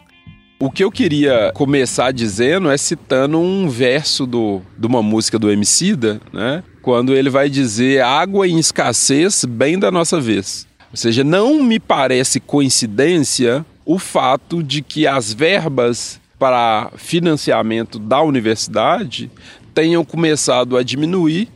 O 0.59 0.71
que 0.71 0.85
eu 0.85 0.91
queria 0.91 1.51
começar 1.55 2.13
dizendo 2.13 2.71
é 2.71 2.77
citando 2.77 3.39
um 3.39 3.69
verso 3.69 4.25
do, 4.27 4.63
de 4.79 4.87
uma 4.87 5.03
música 5.03 5.39
do 5.39 5.51
Emicida, 5.51 6.21
né? 6.33 6.63
Quando 6.81 7.15
ele 7.15 7.29
vai 7.29 7.51
dizer 7.51 8.03
água 8.03 8.47
em 8.47 8.59
escassez 8.59 9.45
bem 9.45 9.79
da 9.79 9.91
nossa 9.91 10.21
vez. 10.21 10.67
Ou 10.91 10.97
seja, 10.97 11.25
não 11.25 11.63
me 11.63 11.81
parece 11.81 12.39
coincidência 12.39 13.67
o 13.85 13.99
fato 13.99 14.63
de 14.63 14.81
que 14.81 15.07
as 15.07 15.33
verbas 15.33 16.21
para 16.39 16.91
financiamento 16.97 17.99
da 17.99 18.23
universidade 18.23 19.31
tenham 19.75 20.05
começado 20.05 20.77
a 20.77 20.83
diminuir 20.83 21.49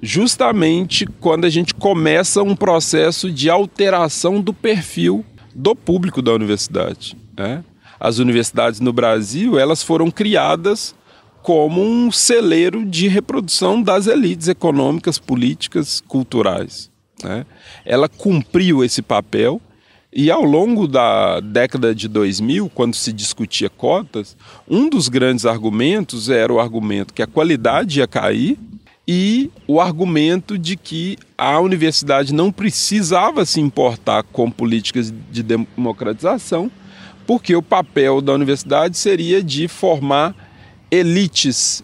justamente 0.00 1.06
quando 1.06 1.44
a 1.46 1.50
gente 1.50 1.74
começa 1.74 2.42
um 2.42 2.54
processo 2.54 3.30
de 3.30 3.48
alteração 3.48 4.40
do 4.40 4.52
perfil 4.52 5.24
do 5.54 5.74
público 5.74 6.20
da 6.20 6.32
universidade. 6.32 7.16
Né? 7.36 7.64
As 8.04 8.18
universidades 8.18 8.80
no 8.80 8.92
Brasil 8.92 9.58
elas 9.58 9.82
foram 9.82 10.10
criadas 10.10 10.94
como 11.42 11.82
um 11.82 12.12
celeiro 12.12 12.84
de 12.84 13.08
reprodução 13.08 13.82
das 13.82 14.06
elites 14.06 14.46
econômicas, 14.46 15.18
políticas, 15.18 16.02
culturais. 16.06 16.90
Né? 17.22 17.46
Ela 17.82 18.06
cumpriu 18.06 18.84
esse 18.84 19.00
papel 19.00 19.58
e 20.12 20.30
ao 20.30 20.44
longo 20.44 20.86
da 20.86 21.40
década 21.40 21.94
de 21.94 22.06
2000, 22.06 22.70
quando 22.74 22.94
se 22.94 23.10
discutia 23.10 23.70
cotas, 23.70 24.36
um 24.68 24.88
dos 24.88 25.08
grandes 25.08 25.46
argumentos 25.46 26.28
era 26.28 26.52
o 26.52 26.60
argumento 26.60 27.14
que 27.14 27.22
a 27.22 27.26
qualidade 27.26 28.00
ia 28.00 28.06
cair 28.06 28.58
e 29.08 29.50
o 29.66 29.80
argumento 29.80 30.58
de 30.58 30.76
que 30.76 31.16
a 31.38 31.58
universidade 31.58 32.34
não 32.34 32.52
precisava 32.52 33.46
se 33.46 33.60
importar 33.60 34.22
com 34.24 34.50
políticas 34.50 35.12
de 35.30 35.42
democratização, 35.42 36.70
porque 37.26 37.54
o 37.54 37.62
papel 37.62 38.20
da 38.20 38.32
universidade 38.32 38.96
seria 38.96 39.42
de 39.42 39.68
formar 39.68 40.34
elites 40.90 41.82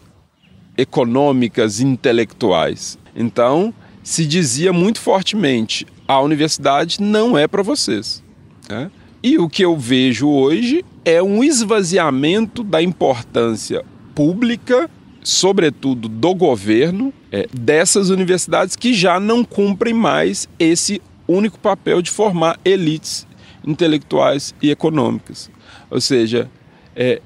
econômicas, 0.77 1.81
intelectuais. 1.81 2.99
Então, 3.15 3.75
se 4.03 4.27
dizia 4.27 4.73
muito 4.73 5.01
fortemente: 5.01 5.87
a 6.07 6.21
universidade 6.21 7.01
não 7.01 7.37
é 7.37 7.47
para 7.47 7.63
vocês. 7.63 8.23
Né? 8.69 8.91
E 9.23 9.39
o 9.39 9.49
que 9.49 9.65
eu 9.65 9.77
vejo 9.77 10.29
hoje 10.29 10.85
é 11.05 11.23
um 11.23 11.43
esvaziamento 11.45 12.63
da 12.63 12.81
importância 12.81 13.85
pública, 14.15 14.89
sobretudo 15.23 16.09
do 16.09 16.35
governo, 16.35 17.13
é, 17.31 17.47
dessas 17.53 18.09
universidades 18.09 18.77
que 18.77 18.95
já 18.95 19.21
não 19.21 19.45
cumprem 19.45 19.93
mais 19.93 20.49
esse 20.59 21.03
único 21.29 21.59
papel 21.59 22.01
de 22.03 22.11
formar 22.11 22.59
elites 22.65 23.27
intelectuais 23.67 24.55
e 24.63 24.71
econômicas. 24.71 25.51
Ou 25.91 26.01
seja, 26.01 26.51
é, 26.95 27.21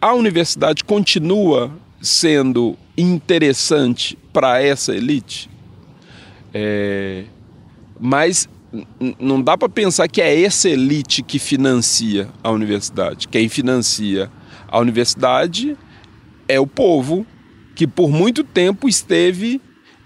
a 0.00 0.14
universidade 0.14 0.84
continua 0.84 1.70
sendo 2.00 2.76
interessante 2.96 4.18
para 4.32 4.60
essa 4.60 4.94
elite, 4.94 5.48
é, 6.52 7.24
mas 8.00 8.48
não 9.18 9.40
dá 9.40 9.56
para 9.56 9.68
pensar 9.68 10.08
que 10.08 10.20
é 10.20 10.42
essa 10.42 10.68
elite 10.68 11.22
que 11.22 11.38
financia 11.38 12.28
a 12.42 12.50
universidade. 12.50 13.28
Quem 13.28 13.48
financia 13.48 14.30
a 14.66 14.78
universidade 14.78 15.76
é 16.48 16.58
o 16.58 16.66
povo 16.66 17.26
que 17.74 17.86
por 17.86 18.10
muito 18.10 18.42
tempo 18.42 18.88
esteve 18.88 19.60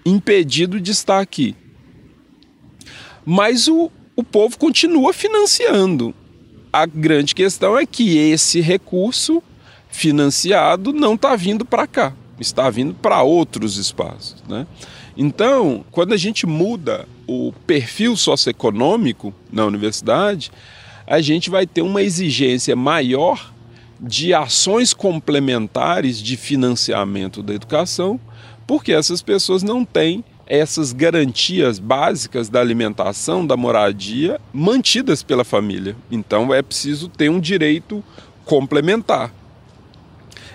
impedido 0.05 0.79
de 0.79 0.91
estar 0.91 1.19
aqui. 1.19 1.55
Mas 3.25 3.67
o, 3.67 3.91
o 4.17 4.23
povo 4.23 4.57
continua 4.57 5.13
financiando. 5.13 6.13
A 6.73 6.87
grande 6.87 7.35
questão 7.35 7.77
é 7.77 7.85
que 7.85 8.17
esse 8.17 8.59
recurso 8.59 9.41
financiado 9.89 10.91
não 10.91 11.13
está 11.13 11.35
vindo 11.35 11.63
para 11.63 11.85
cá, 11.85 12.13
está 12.39 12.67
vindo 12.69 12.95
para 12.95 13.21
outros 13.21 13.77
espaços. 13.77 14.43
Né? 14.49 14.65
Então, 15.15 15.85
quando 15.91 16.13
a 16.13 16.17
gente 16.17 16.47
muda 16.47 17.07
o 17.27 17.53
perfil 17.67 18.17
socioeconômico 18.17 19.31
na 19.51 19.65
universidade, 19.65 20.51
a 21.05 21.21
gente 21.21 21.51
vai 21.51 21.67
ter 21.67 21.83
uma 21.83 22.01
exigência 22.01 22.75
maior 22.75 23.53
de 23.99 24.33
ações 24.33 24.93
complementares 24.93 26.19
de 26.19 26.35
financiamento 26.35 27.43
da 27.43 27.53
educação, 27.53 28.19
porque 28.65 28.91
essas 28.91 29.21
pessoas 29.21 29.61
não 29.61 29.85
têm 29.85 30.23
essas 30.47 30.93
garantias 30.93 31.77
básicas 31.77 32.49
da 32.49 32.61
alimentação, 32.61 33.45
da 33.45 33.57
moradia, 33.57 34.39
mantidas 34.53 35.21
pela 35.21 35.43
família. 35.43 35.95
Então 36.09 36.53
é 36.53 36.61
preciso 36.61 37.09
ter 37.09 37.29
um 37.29 37.39
direito 37.39 38.01
complementar. 38.45 39.33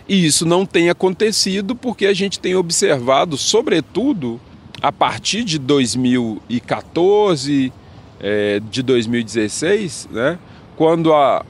E 0.08 0.24
isso 0.26 0.46
não 0.46 0.66
tem 0.66 0.90
acontecido 0.90 1.76
porque 1.76 2.06
a 2.06 2.14
gente 2.14 2.40
tem 2.40 2.54
observado, 2.54 3.36
sobretudo 3.36 4.40
a 4.80 4.90
partir 4.90 5.44
de 5.44 5.58
2014, 5.58 7.70
é, 8.20 8.60
de 8.70 8.82
2016, 8.82 10.08
né, 10.10 10.38
quando 10.76 11.12
a, 11.12 11.44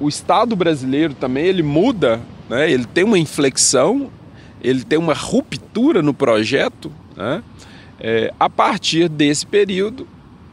o 0.00 0.08
Estado 0.08 0.56
brasileiro 0.56 1.14
também 1.14 1.44
ele 1.44 1.62
muda, 1.62 2.22
né, 2.48 2.70
ele 2.70 2.86
tem 2.86 3.04
uma 3.04 3.18
inflexão, 3.18 4.10
ele 4.62 4.82
tem 4.82 4.98
uma 4.98 5.12
ruptura 5.12 6.02
no 6.02 6.14
projeto, 6.14 6.90
né, 7.16 7.42
é, 8.00 8.32
a 8.38 8.50
partir 8.50 9.08
desse 9.08 9.46
período, 9.46 10.06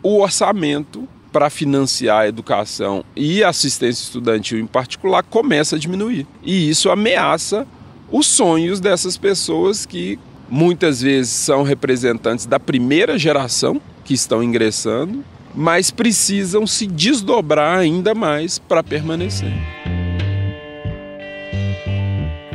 o 0.03 0.20
orçamento 0.22 1.08
para 1.32 1.50
financiar 1.50 2.22
a 2.22 2.27
educação 2.27 3.03
e 3.15 3.44
assistência 3.44 4.03
estudantil 4.03 4.60
em 4.60 4.68
particular 4.68 5.24
começa 5.24 5.75
a 5.75 5.80
diminuir. 5.80 6.27
E 6.44 6.70
isso 6.70 6.89
ameaça 6.89 7.65
os 8.12 8.27
sonhos 8.27 8.80
dessas 8.80 9.18
pessoas 9.18 9.86
que 9.86 10.20
muitas 10.50 11.01
vezes 11.01 11.32
são 11.32 11.63
representantes 11.63 12.46
da 12.46 12.60
primeira 12.60 13.18
geração 13.18 13.82
que 14.03 14.13
estão 14.13 14.44
ingressando, 14.44 15.24
mas 15.56 15.89
precisam 15.89 16.68
se 16.68 16.86
desdobrar 16.86 17.80
ainda 17.80 18.13
mais 18.13 18.60
para 18.60 18.84
permanecer. 18.84 19.53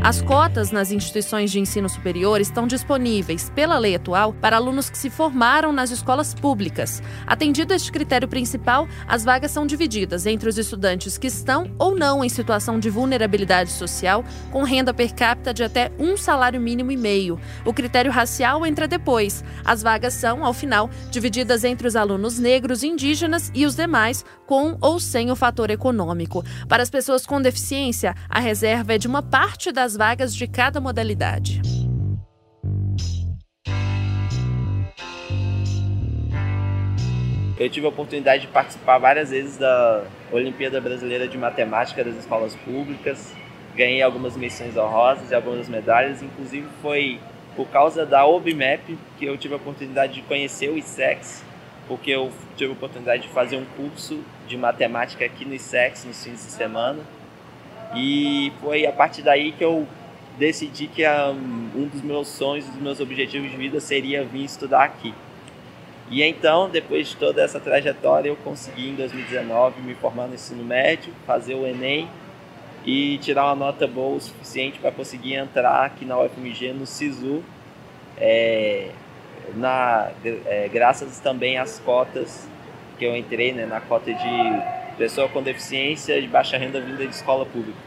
As 0.06 0.22
cotas 0.22 0.70
nas 0.70 0.92
instituições 0.92 1.50
de 1.50 1.58
ensino 1.58 1.88
superior 1.88 2.40
estão 2.40 2.64
disponíveis, 2.64 3.50
pela 3.56 3.76
lei 3.76 3.96
atual, 3.96 4.32
para 4.34 4.54
alunos 4.54 4.88
que 4.88 4.96
se 4.96 5.10
formaram 5.10 5.72
nas 5.72 5.90
escolas 5.90 6.32
públicas. 6.32 7.02
Atendido 7.26 7.74
este 7.74 7.90
critério 7.90 8.28
principal, 8.28 8.86
as 9.08 9.24
vagas 9.24 9.50
são 9.50 9.66
divididas 9.66 10.24
entre 10.24 10.48
os 10.48 10.58
estudantes 10.58 11.18
que 11.18 11.26
estão 11.26 11.74
ou 11.76 11.96
não 11.96 12.24
em 12.24 12.28
situação 12.28 12.78
de 12.78 12.88
vulnerabilidade 12.88 13.72
social, 13.72 14.24
com 14.52 14.62
renda 14.62 14.94
per 14.94 15.12
capita 15.12 15.52
de 15.52 15.64
até 15.64 15.90
um 15.98 16.16
salário 16.16 16.60
mínimo 16.60 16.92
e 16.92 16.96
meio. 16.96 17.40
O 17.64 17.74
critério 17.74 18.12
racial 18.12 18.64
entra 18.64 18.86
depois. 18.86 19.42
As 19.64 19.82
vagas 19.82 20.14
são, 20.14 20.44
ao 20.46 20.54
final, 20.54 20.88
divididas 21.10 21.64
entre 21.64 21.88
os 21.88 21.96
alunos 21.96 22.38
negros, 22.38 22.84
indígenas 22.84 23.50
e 23.52 23.66
os 23.66 23.74
demais, 23.74 24.24
com 24.46 24.78
ou 24.80 25.00
sem 25.00 25.32
o 25.32 25.34
fator 25.34 25.68
econômico. 25.68 26.44
Para 26.68 26.84
as 26.84 26.90
pessoas 26.90 27.26
com 27.26 27.42
deficiência, 27.42 28.14
a 28.28 28.38
reserva 28.38 28.94
é 28.94 28.98
de 28.98 29.08
uma 29.08 29.20
parte 29.20 29.72
das 29.72 29.95
vagas 29.96 30.34
de 30.34 30.46
cada 30.46 30.80
modalidade. 30.80 31.60
Eu 37.58 37.70
tive 37.70 37.86
a 37.86 37.88
oportunidade 37.88 38.42
de 38.42 38.48
participar 38.48 38.98
várias 38.98 39.30
vezes 39.30 39.56
da 39.56 40.04
Olimpíada 40.30 40.78
Brasileira 40.78 41.26
de 41.26 41.38
Matemática 41.38 42.04
das 42.04 42.14
escolas 42.16 42.54
públicas. 42.54 43.32
Ganhei 43.74 44.02
algumas 44.02 44.36
missões 44.36 44.76
honrosas 44.76 45.30
e 45.30 45.34
algumas 45.34 45.66
medalhas, 45.66 46.22
inclusive 46.22 46.68
foi 46.82 47.18
por 47.56 47.66
causa 47.68 48.04
da 48.04 48.26
OBMAP 48.26 48.98
que 49.18 49.24
eu 49.24 49.38
tive 49.38 49.54
a 49.54 49.56
oportunidade 49.56 50.12
de 50.12 50.22
conhecer 50.22 50.68
o 50.68 50.76
ISEX, 50.76 51.42
porque 51.88 52.10
eu 52.10 52.30
tive 52.56 52.72
a 52.72 52.74
oportunidade 52.74 53.22
de 53.22 53.28
fazer 53.28 53.56
um 53.56 53.64
curso 53.64 54.22
de 54.46 54.58
matemática 54.58 55.24
aqui 55.24 55.46
no 55.46 55.54
ISEX 55.54 56.04
nos 56.04 56.22
fins 56.22 56.44
de 56.44 56.52
semana. 56.52 57.00
E 57.94 58.52
foi 58.60 58.86
a 58.86 58.92
partir 58.92 59.22
daí 59.22 59.52
que 59.52 59.64
eu 59.64 59.86
decidi 60.38 60.86
que 60.86 61.02
um 61.08 61.88
dos 61.88 62.02
meus 62.02 62.28
sonhos, 62.28 62.66
dos 62.66 62.80
meus 62.80 63.00
objetivos 63.00 63.50
de 63.50 63.56
vida 63.56 63.80
seria 63.80 64.24
vir 64.24 64.44
estudar 64.44 64.84
aqui. 64.84 65.14
E 66.10 66.22
então, 66.22 66.68
depois 66.68 67.08
de 67.08 67.16
toda 67.16 67.42
essa 67.42 67.58
trajetória, 67.58 68.28
eu 68.28 68.36
consegui 68.36 68.90
em 68.90 68.94
2019 68.94 69.80
me 69.82 69.94
formar 69.94 70.28
no 70.28 70.34
ensino 70.34 70.62
médio, 70.62 71.12
fazer 71.26 71.54
o 71.54 71.66
Enem 71.66 72.08
e 72.84 73.18
tirar 73.18 73.46
uma 73.46 73.56
nota 73.56 73.86
boa 73.88 74.16
o 74.16 74.20
suficiente 74.20 74.78
para 74.78 74.92
conseguir 74.92 75.34
entrar 75.34 75.84
aqui 75.84 76.04
na 76.04 76.16
UFMG 76.20 76.72
no 76.72 76.86
SISU, 76.86 77.42
é, 78.16 78.90
na, 79.56 80.10
é, 80.24 80.68
graças 80.72 81.18
também 81.18 81.58
às 81.58 81.80
cotas 81.80 82.48
que 82.96 83.04
eu 83.04 83.16
entrei, 83.16 83.52
né, 83.52 83.66
na 83.66 83.80
cota 83.80 84.14
de 84.14 84.62
pessoa 84.96 85.28
com 85.28 85.42
deficiência 85.42 86.20
de 86.20 86.26
baixa 86.26 86.56
renda 86.56 86.80
vinda 86.80 87.06
de 87.06 87.14
escola 87.14 87.44
pública. 87.46 87.78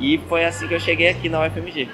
E 0.00 0.18
foi 0.28 0.44
assim 0.44 0.68
que 0.68 0.74
eu 0.74 0.80
cheguei 0.80 1.08
aqui 1.08 1.28
na 1.28 1.44
UFMG. 1.44 1.88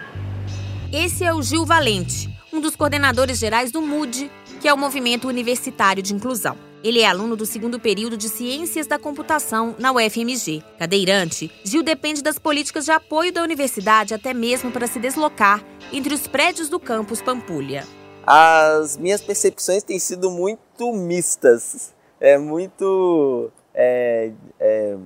Esse 0.93 1.25
é 1.25 1.33
o 1.33 1.43
Gil 1.43 1.65
Valente, 1.65 2.29
um 2.53 2.61
dos 2.61 2.77
coordenadores 2.77 3.39
gerais 3.39 3.73
do 3.73 3.81
MUD, 3.81 4.31
que 4.61 4.69
é 4.69 4.73
o 4.73 4.79
Movimento 4.79 5.27
Universitário 5.27 6.03
de 6.03 6.15
Inclusão. 6.15 6.57
Ele 6.85 7.01
é 7.01 7.07
aluno 7.07 7.35
do 7.35 7.47
segundo 7.47 7.81
período 7.81 8.15
de 8.15 8.29
Ciências 8.29 8.87
da 8.87 8.99
Computação 8.99 9.75
na 9.79 9.91
UFMG. 9.91 10.63
Cadeirante, 10.79 11.51
Gil 11.65 11.83
depende 11.83 12.23
das 12.23 12.39
políticas 12.39 12.85
de 12.85 12.91
apoio 12.91 13.33
da 13.33 13.43
universidade 13.43 14.13
até 14.13 14.35
mesmo 14.35 14.71
para 14.71 14.87
se 14.87 14.99
deslocar 14.99 15.65
entre 15.91 16.13
os 16.13 16.27
prédios 16.27 16.69
do 16.69 16.79
campus 16.79 17.23
Pampulha. 17.23 17.87
As 18.27 18.99
minhas 18.99 19.23
percepções 19.23 19.83
têm 19.83 19.99
sido 19.99 20.31
muito 20.31 20.93
mistas, 20.93 21.94
é 22.21 22.39
muito, 22.39 23.51
é, 23.75 24.33
é, 24.59 24.97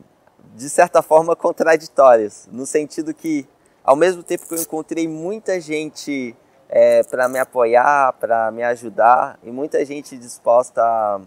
de 0.54 0.68
certa 0.68 1.02
forma, 1.02 1.34
contraditórias, 1.34 2.48
no 2.52 2.66
sentido 2.66 3.14
que, 3.14 3.46
ao 3.82 3.96
mesmo 3.96 4.22
tempo 4.22 4.46
que 4.46 4.54
eu 4.54 4.58
encontrei 4.58 5.08
muita 5.08 5.60
gente 5.60 6.36
é, 6.68 7.02
para 7.02 7.28
me 7.28 7.38
apoiar, 7.38 8.12
para 8.14 8.50
me 8.50 8.62
ajudar 8.62 9.38
e 9.42 9.50
muita 9.50 9.84
gente 9.84 10.16
disposta 10.16 10.82
a, 10.82 11.20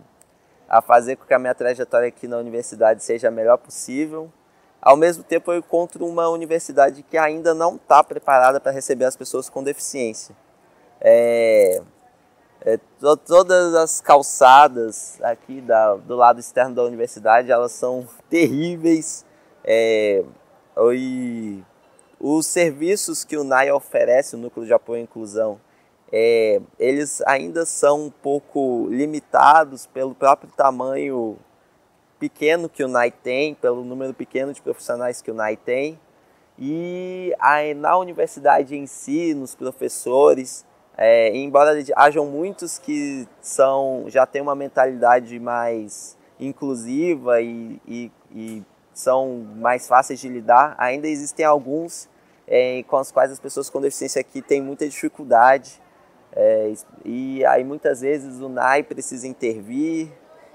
a 0.69 0.81
fazer 0.81 1.15
com 1.15 1.25
que 1.25 1.33
a 1.33 1.39
minha 1.39 1.55
trajetória 1.55 2.07
aqui 2.07 2.27
na 2.27 2.37
universidade 2.37 3.03
seja 3.03 3.29
a 3.29 3.31
melhor 3.31 3.57
possível. 3.57 4.31
Ao 4.81 4.95
mesmo 4.97 5.23
tempo, 5.23 5.51
eu 5.51 5.59
encontro 5.59 6.05
uma 6.05 6.27
universidade 6.29 7.03
que 7.03 7.17
ainda 7.17 7.53
não 7.53 7.75
está 7.75 8.03
preparada 8.03 8.59
para 8.59 8.71
receber 8.71 9.05
as 9.05 9.15
pessoas 9.15 9.49
com 9.49 9.63
deficiência. 9.63 10.35
É, 10.99 11.81
é, 12.63 12.77
to, 12.99 13.17
todas 13.17 13.73
as 13.73 13.99
calçadas 13.99 15.19
aqui 15.21 15.61
da, 15.61 15.95
do 15.95 16.15
lado 16.15 16.39
externo 16.39 16.75
da 16.75 16.83
universidade, 16.83 17.51
elas 17.51 17.71
são 17.71 18.07
terríveis. 18.29 19.25
É, 19.63 20.23
e 20.93 21.63
os 22.19 22.45
serviços 22.45 23.23
que 23.23 23.35
o 23.35 23.43
NAI 23.43 23.71
oferece, 23.71 24.35
o 24.35 24.39
Núcleo 24.39 24.65
de 24.65 24.73
Apoio 24.73 24.99
à 24.99 25.03
Inclusão, 25.03 25.59
é, 26.11 26.61
eles 26.77 27.21
ainda 27.25 27.65
são 27.65 28.05
um 28.05 28.09
pouco 28.11 28.87
limitados 28.89 29.87
pelo 29.87 30.13
próprio 30.13 30.51
tamanho 30.55 31.37
pequeno 32.19 32.69
que 32.69 32.83
o 32.83 32.87
NAI 32.87 33.09
tem, 33.09 33.55
pelo 33.55 33.83
número 33.83 34.13
pequeno 34.13 34.53
de 34.53 34.61
profissionais 34.61 35.21
que 35.21 35.31
o 35.31 35.33
NAI 35.33 35.57
tem. 35.57 35.99
E 36.59 37.33
na 37.77 37.97
universidade 37.97 38.75
em 38.75 38.85
si, 38.85 39.33
nos 39.33 39.55
professores, 39.55 40.63
é, 40.97 41.35
embora 41.35 41.71
hajam 41.95 42.25
muitos 42.25 42.77
que 42.77 43.27
são 43.41 44.05
já 44.07 44.25
têm 44.25 44.41
uma 44.41 44.55
mentalidade 44.55 45.39
mais 45.39 46.17
inclusiva 46.39 47.41
e, 47.41 47.79
e, 47.87 48.11
e 48.31 48.63
são 48.93 49.45
mais 49.55 49.87
fáceis 49.87 50.19
de 50.19 50.27
lidar, 50.27 50.75
ainda 50.77 51.07
existem 51.07 51.45
alguns 51.45 52.09
é, 52.47 52.83
com 52.83 52.97
as 52.97 53.11
quais 53.11 53.31
as 53.31 53.39
pessoas 53.39 53.69
com 53.69 53.79
deficiência 53.79 54.19
aqui 54.19 54.41
têm 54.41 54.61
muita 54.61 54.87
dificuldade. 54.87 55.81
É, 56.33 56.73
e 57.03 57.45
aí 57.45 57.63
muitas 57.63 58.01
vezes 58.01 58.39
o 58.41 58.49
NAI 58.49 58.83
precisa 58.83 59.27
intervir 59.27 60.09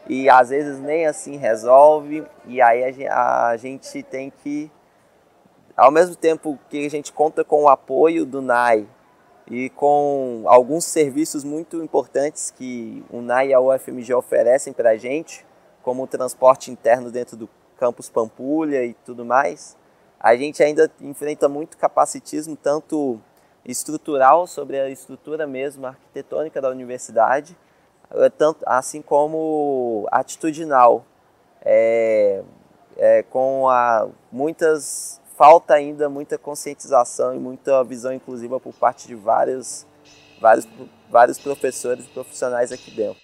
e 0.09 0.29
às 0.29 0.51
vezes 0.51 0.79
nem 0.79 1.07
assim 1.07 1.37
resolve. 1.37 2.25
E 2.46 2.61
aí 2.61 3.07
a, 3.09 3.49
a 3.49 3.57
gente 3.57 4.03
tem 4.03 4.31
que, 4.31 4.70
ao 5.77 5.90
mesmo 5.90 6.14
tempo 6.16 6.59
que 6.68 6.85
a 6.85 6.90
gente 6.90 7.12
conta 7.12 7.42
com 7.44 7.64
o 7.64 7.68
apoio 7.68 8.27
do 8.27 8.42
NAI 8.42 8.87
e 9.48 9.70
com 9.70 10.42
alguns 10.46 10.85
serviços 10.85 11.44
muito 11.44 11.82
importantes 11.82 12.50
que 12.50 13.04
o 13.11 13.20
NAI 13.20 13.48
e 13.48 13.54
a 13.54 13.61
UFMG 13.61 14.12
oferecem 14.14 14.72
para 14.72 14.90
a 14.90 14.96
gente, 14.96 15.46
como 15.82 16.02
o 16.02 16.06
transporte 16.06 16.70
interno 16.70 17.11
dentro 17.11 17.37
do 17.37 17.48
campus 17.78 18.09
Pampulha 18.09 18.85
e 18.85 18.94
tudo 18.94 19.24
mais, 19.24 19.76
a 20.18 20.35
gente 20.35 20.62
ainda 20.62 20.90
enfrenta 21.00 21.48
muito 21.48 21.76
capacitismo, 21.76 22.56
tanto 22.56 23.20
estrutural, 23.64 24.46
sobre 24.46 24.80
a 24.80 24.88
estrutura 24.88 25.46
mesmo 25.46 25.87
arquitetônica 25.87 26.61
da 26.61 26.70
universidade, 26.70 27.56
eh, 28.11 28.30
tanto, 28.30 28.64
assim 28.66 29.02
como 29.02 30.06
atitudinal, 30.11 31.04
é, 31.62 32.42
é, 32.96 33.22
com 33.24 33.68
a, 33.68 34.09
muitas 34.32 35.20
falta 35.37 35.75
ainda 35.75 36.09
muita 36.09 36.38
conscientização 36.38 37.35
e 37.35 37.38
muita 37.38 37.85
visão 37.85 38.12
inclusiva 38.12 38.59
por 38.59 38.72
parte 38.72 39.07
de 39.07 39.14
vários, 39.14 39.87
vários, 40.40 40.66
vários 41.11 41.38
professores 41.38 42.07
e 42.07 42.09
profissionais 42.09 42.72
aqui 42.72 42.90
dentro. 42.90 43.20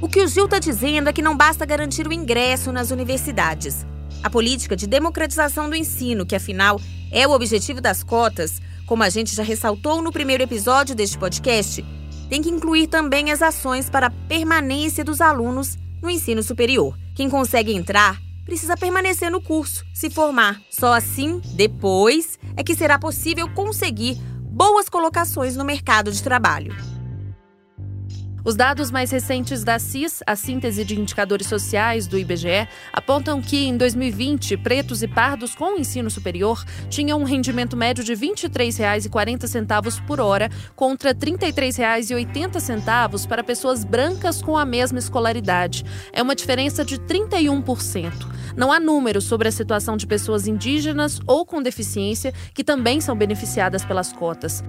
O 0.00 0.08
que 0.08 0.20
o 0.20 0.28
Gil 0.28 0.46
está 0.46 0.58
dizendo 0.58 1.08
é 1.08 1.12
que 1.12 1.22
não 1.22 1.36
basta 1.36 1.66
garantir 1.66 2.06
o 2.06 2.12
ingresso 2.12 2.72
nas 2.72 2.90
universidades. 2.90 3.84
A 4.22 4.30
política 4.30 4.76
de 4.76 4.86
democratização 4.86 5.68
do 5.68 5.76
ensino, 5.76 6.24
que 6.24 6.36
afinal 6.36 6.80
é 7.10 7.26
o 7.26 7.32
objetivo 7.32 7.80
das 7.80 8.02
cotas, 8.02 8.60
como 8.86 9.02
a 9.02 9.08
gente 9.08 9.34
já 9.34 9.42
ressaltou 9.42 10.00
no 10.00 10.12
primeiro 10.12 10.42
episódio 10.42 10.94
deste 10.94 11.18
podcast, 11.18 11.84
tem 12.28 12.40
que 12.40 12.50
incluir 12.50 12.86
também 12.86 13.30
as 13.30 13.42
ações 13.42 13.90
para 13.90 14.06
a 14.06 14.12
permanência 14.28 15.04
dos 15.04 15.20
alunos 15.20 15.76
no 16.00 16.10
ensino 16.10 16.42
superior. 16.42 16.96
Quem 17.14 17.28
consegue 17.28 17.74
entrar 17.74 18.20
precisa 18.44 18.76
permanecer 18.76 19.30
no 19.30 19.40
curso, 19.40 19.84
se 19.94 20.10
formar. 20.10 20.60
Só 20.70 20.92
assim, 20.92 21.40
depois, 21.54 22.38
é 22.56 22.62
que 22.62 22.74
será 22.74 22.98
possível 22.98 23.48
conseguir 23.54 24.16
boas 24.40 24.88
colocações 24.88 25.56
no 25.56 25.64
mercado 25.64 26.12
de 26.12 26.22
trabalho. 26.22 26.91
Os 28.44 28.56
dados 28.56 28.90
mais 28.90 29.12
recentes 29.12 29.62
da 29.62 29.78
CIS, 29.78 30.20
a 30.26 30.34
síntese 30.34 30.84
de 30.84 30.98
indicadores 30.98 31.46
sociais 31.46 32.08
do 32.08 32.18
IBGE, 32.18 32.66
apontam 32.92 33.40
que 33.40 33.68
em 33.68 33.76
2020, 33.76 34.56
pretos 34.56 35.00
e 35.00 35.06
pardos 35.06 35.54
com 35.54 35.78
ensino 35.78 36.10
superior 36.10 36.64
tinham 36.88 37.20
um 37.20 37.24
rendimento 37.24 37.76
médio 37.76 38.02
de 38.02 38.14
R$ 38.14 38.32
23,40 38.32 40.04
por 40.04 40.20
hora 40.20 40.50
contra 40.74 41.10
R$ 41.10 41.14
33,80 41.14 43.28
para 43.28 43.44
pessoas 43.44 43.84
brancas 43.84 44.42
com 44.42 44.58
a 44.58 44.64
mesma 44.64 44.98
escolaridade. 44.98 45.84
É 46.12 46.20
uma 46.20 46.34
diferença 46.34 46.84
de 46.84 46.98
31%. 46.98 48.12
Não 48.56 48.72
há 48.72 48.80
números 48.80 49.22
sobre 49.22 49.46
a 49.46 49.52
situação 49.52 49.96
de 49.96 50.04
pessoas 50.04 50.48
indígenas 50.48 51.20
ou 51.28 51.46
com 51.46 51.62
deficiência 51.62 52.34
que 52.52 52.64
também 52.64 53.00
são 53.00 53.14
beneficiadas 53.14 53.84
pelas 53.84 54.12
cotas. 54.12 54.64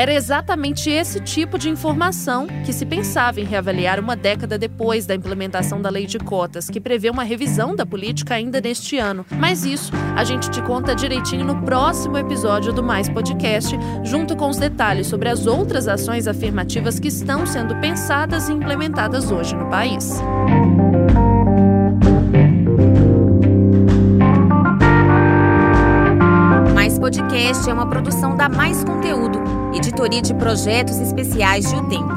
Era 0.00 0.14
exatamente 0.14 0.88
esse 0.88 1.20
tipo 1.20 1.58
de 1.58 1.68
informação 1.68 2.46
que 2.64 2.72
se 2.72 2.86
pensava 2.86 3.38
em 3.38 3.44
reavaliar 3.44 4.00
uma 4.00 4.16
década 4.16 4.56
depois 4.56 5.04
da 5.04 5.14
implementação 5.14 5.82
da 5.82 5.90
lei 5.90 6.06
de 6.06 6.18
cotas, 6.18 6.70
que 6.70 6.80
prevê 6.80 7.10
uma 7.10 7.22
revisão 7.22 7.76
da 7.76 7.84
política 7.84 8.34
ainda 8.34 8.62
neste 8.62 8.96
ano. 8.96 9.26
Mas 9.30 9.66
isso 9.66 9.92
a 10.16 10.24
gente 10.24 10.50
te 10.50 10.62
conta 10.62 10.94
direitinho 10.94 11.44
no 11.44 11.60
próximo 11.64 12.16
episódio 12.16 12.72
do 12.72 12.82
Mais 12.82 13.10
Podcast, 13.10 13.76
junto 14.02 14.34
com 14.34 14.48
os 14.48 14.56
detalhes 14.56 15.06
sobre 15.06 15.28
as 15.28 15.46
outras 15.46 15.86
ações 15.86 16.26
afirmativas 16.26 16.98
que 16.98 17.08
estão 17.08 17.44
sendo 17.44 17.76
pensadas 17.76 18.48
e 18.48 18.54
implementadas 18.54 19.30
hoje 19.30 19.54
no 19.54 19.68
país. 19.68 20.18
Mais 27.00 27.16
Podcast 27.16 27.68
é 27.68 27.72
uma 27.72 27.88
produção 27.88 28.36
da 28.36 28.46
Mais 28.46 28.84
Conteúdo, 28.84 29.40
editoria 29.74 30.20
de 30.20 30.34
projetos 30.34 30.98
especiais 30.98 31.66
de 31.66 31.74
O 31.74 31.88
Tempo. 31.88 32.12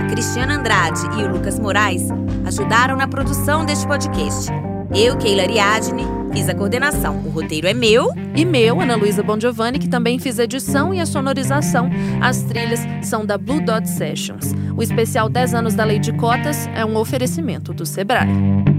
A 0.00 0.06
Cristiana 0.06 0.56
Andrade 0.56 1.00
e 1.18 1.24
o 1.24 1.28
Lucas 1.28 1.58
Moraes 1.58 2.08
ajudaram 2.46 2.96
na 2.96 3.06
produção 3.06 3.66
deste 3.66 3.86
podcast. 3.86 4.50
Eu, 4.94 5.18
Keila 5.18 5.42
Ariadne, 5.42 6.04
fiz 6.32 6.48
a 6.48 6.54
coordenação. 6.54 7.18
O 7.18 7.28
roteiro 7.28 7.66
é 7.66 7.74
meu. 7.74 8.12
E 8.34 8.46
meu, 8.46 8.80
Ana 8.80 8.96
Luísa 8.96 9.22
Bongiovanni, 9.22 9.78
que 9.78 9.88
também 9.88 10.18
fiz 10.18 10.38
a 10.38 10.44
edição 10.44 10.94
e 10.94 11.00
a 11.00 11.06
sonorização. 11.06 11.90
As 12.22 12.42
trilhas 12.44 12.80
são 13.02 13.26
da 13.26 13.36
Blue 13.36 13.60
Dot 13.60 13.86
Sessions. 13.86 14.54
O 14.74 14.82
especial 14.82 15.28
10 15.28 15.54
anos 15.54 15.74
da 15.74 15.84
Lei 15.84 15.98
de 15.98 16.12
Cotas 16.14 16.66
é 16.74 16.84
um 16.84 16.96
oferecimento 16.96 17.74
do 17.74 17.84
Sebrae. 17.84 18.73